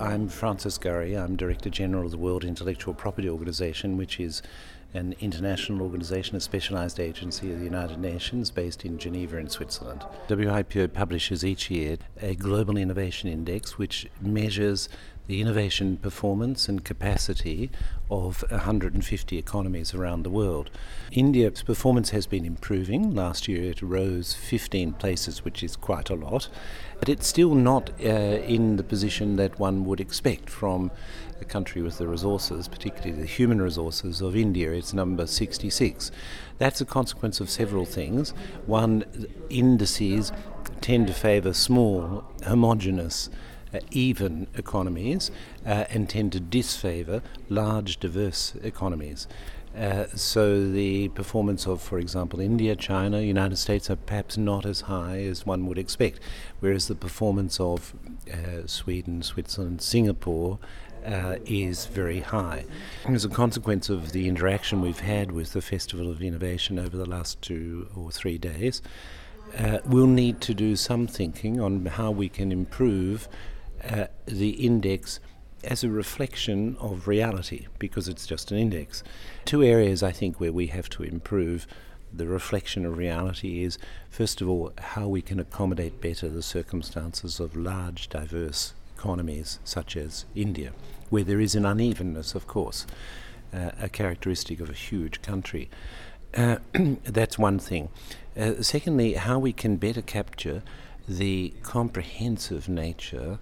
[0.00, 1.16] I'm Francis Gurry.
[1.16, 4.42] I'm Director General of the World Intellectual Property Organization, which is
[4.94, 10.04] an international organization, a specialized agency of the United Nations based in Geneva in Switzerland.
[10.28, 14.88] WIPO publishes each year a global innovation index which measures
[15.26, 17.68] the innovation performance and capacity
[18.10, 20.70] of 150 economies around the world.
[21.12, 23.14] India's performance has been improving.
[23.14, 26.48] Last year it rose 15 places, which is quite a lot,
[26.98, 30.90] but it's still not uh, in the position that one would expect from
[31.40, 34.72] a country with the resources, particularly the human resources of India.
[34.72, 36.10] It's number 66.
[36.58, 38.30] That's a consequence of several things.
[38.66, 39.04] One,
[39.48, 40.32] indices
[40.80, 43.30] tend to favour small, homogenous
[43.72, 45.30] uh, even economies
[45.66, 49.26] uh, and tend to disfavour large, diverse economies.
[49.76, 54.82] Uh, so the performance of, for example, India, China, United States are perhaps not as
[54.82, 56.18] high as one would expect,
[56.60, 57.94] whereas the performance of
[58.32, 60.58] uh, Sweden, Switzerland, Singapore
[61.06, 62.64] uh, is very high.
[63.04, 67.06] As a consequence of the interaction we've had with the Festival of Innovation over the
[67.06, 68.82] last two or three days,
[69.56, 73.28] uh, we'll need to do some thinking on how we can improve
[73.84, 75.20] uh, the index
[75.64, 79.02] as a reflection of reality because it's just an index.
[79.44, 81.66] Two areas I think where we have to improve
[82.12, 87.38] the reflection of reality is first of all how we can accommodate better the circumstances
[87.38, 90.72] of large diverse economies such as India
[91.10, 92.86] where there is an unevenness of course
[93.52, 95.68] uh, a characteristic of a huge country
[96.34, 96.56] uh,
[97.04, 97.90] that's one thing
[98.38, 100.62] uh, secondly how we can better capture
[101.06, 103.38] the comprehensive nature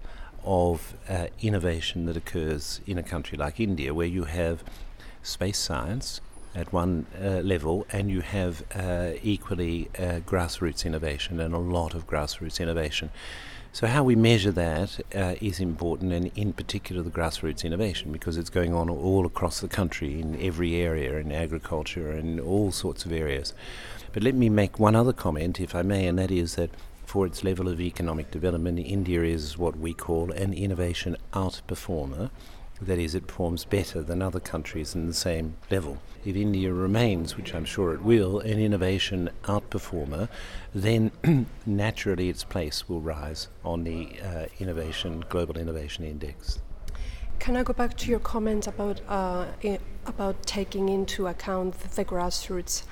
[0.47, 4.63] of uh, innovation that occurs in a country like India, where you have
[5.21, 6.21] space science
[6.55, 11.93] at one uh, level and you have uh, equally uh, grassroots innovation and a lot
[11.93, 13.11] of grassroots innovation.
[13.73, 18.37] So, how we measure that uh, is important, and in particular the grassroots innovation, because
[18.37, 23.05] it's going on all across the country in every area, in agriculture and all sorts
[23.05, 23.53] of areas.
[24.13, 26.71] But let me make one other comment, if I may, and that is that
[27.07, 32.29] for its level of economic development, India is what we call an innovation outperformer.
[32.81, 35.99] That is, it performs better than other countries in the same level.
[36.25, 40.27] If India remains, which I'm sure it will, an innovation outperformer,
[40.75, 41.11] then
[41.65, 46.59] naturally its place will rise on the uh, innovation global innovation index.
[47.39, 49.45] Can I go back to your comment about uh,
[50.05, 52.83] about taking into account the grassroots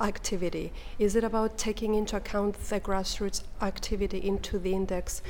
[0.00, 0.72] activity?
[0.98, 5.22] Is it about taking into account the grassroots activity into the index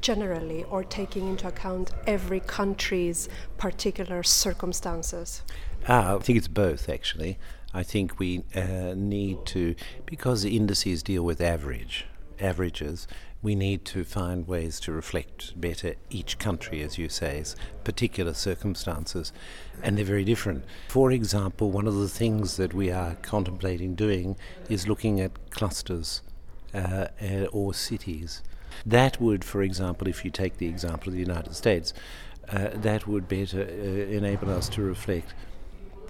[0.00, 5.42] generally or taking into account every country's particular circumstances?
[5.88, 7.38] Ah, I think it's both actually.
[7.74, 9.74] I think we uh, need to,
[10.06, 12.06] because the indices deal with average,
[12.40, 13.06] averages,
[13.40, 17.44] we need to find ways to reflect better each country, as you say,
[17.84, 19.32] particular circumstances,
[19.82, 20.64] and they're very different.
[20.88, 24.36] For example, one of the things that we are contemplating doing
[24.68, 26.22] is looking at clusters
[26.74, 28.42] uh, uh or cities.
[28.84, 31.94] That would, for example, if you take the example of the United States,
[32.50, 35.34] uh, that would better uh, enable us to reflect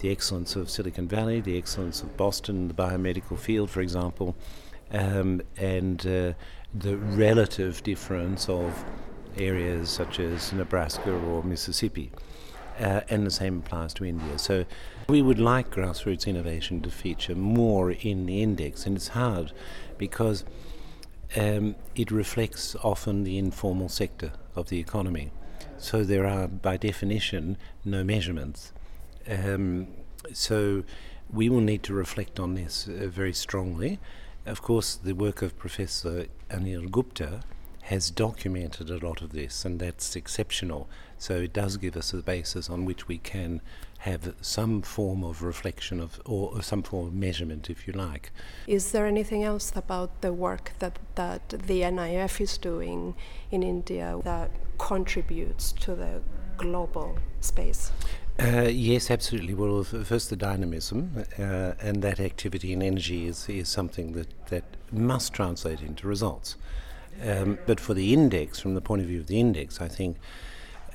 [0.01, 4.37] the excellence of Silicon Valley, the excellence of Boston, the biomedical field, for example,
[4.93, 6.33] um, and uh,
[6.75, 8.85] the relative difference of
[9.37, 12.11] areas such as Nebraska or Mississippi.
[12.79, 14.39] Uh, and the same applies to India.
[14.39, 14.65] So
[15.09, 19.53] we would like grassroots innovation to feature more in the index, and it's hard
[19.97, 20.45] because
[21.37, 25.33] um, it reflects often the informal sector of the economy.
[25.79, 28.73] So there are, by definition, no measurements.
[29.29, 29.89] Um,
[30.33, 30.85] so
[31.33, 33.99] we will need to reflect on this uh, very strongly
[34.49, 37.43] of course, the work of Professor Anil Gupta
[37.83, 40.89] has documented a lot of this, and that's exceptional.
[41.17, 43.63] So it does give us a basis on which we can
[44.01, 48.31] have some form of reflection of, or some form of measurement, if you like.
[48.67, 53.15] Is there anything else about the work that, that the NIF is doing
[53.51, 56.21] in India that contributes to the
[56.59, 57.91] global space?
[58.41, 59.53] Uh, yes, absolutely.
[59.53, 64.65] Well, first the dynamism, uh, and that activity and energy is, is something that, that
[64.93, 66.55] must translate into results.
[67.25, 70.19] Um, but for the index, from the point of view of the index, I think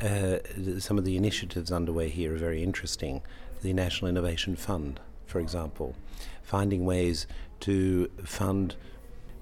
[0.01, 0.37] uh,
[0.79, 3.21] some of the initiatives underway here are very interesting.
[3.61, 5.95] The National Innovation Fund, for example,
[6.43, 7.27] finding ways
[7.61, 8.75] to fund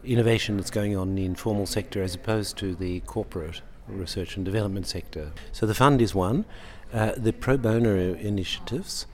[0.04, 4.46] innovation that's going on in the informal sector as opposed to the corporate research and
[4.46, 5.32] development sector.
[5.52, 6.46] So the fund is one.
[6.94, 9.06] Uh, the pro bono initiatives,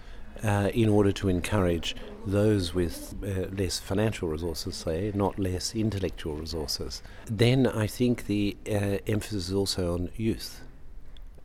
[0.44, 1.95] uh, in order to encourage
[2.25, 7.01] those with uh, less financial resources, say, not less intellectual resources.
[7.25, 10.62] Then I think the uh, emphasis is also on youth.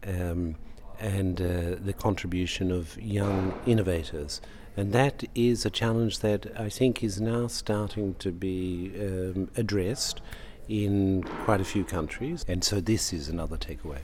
[0.07, 0.57] um,
[0.99, 4.41] and uh, the contribution of young innovators.
[4.77, 10.21] And that is a challenge that I think is now starting to be um, addressed
[10.69, 12.45] in quite a few countries.
[12.49, 13.99] And so this is another takeaway.